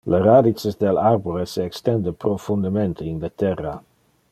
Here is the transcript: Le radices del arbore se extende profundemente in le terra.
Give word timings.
Le 0.11 0.19
radices 0.27 0.77
del 0.83 0.99
arbore 1.09 1.43
se 1.51 1.63
extende 1.71 2.11
profundemente 2.23 3.05
in 3.13 3.19
le 3.25 3.29
terra. 3.45 3.79